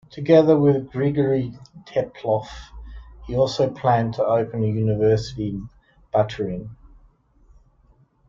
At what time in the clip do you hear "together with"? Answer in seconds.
0.09-0.89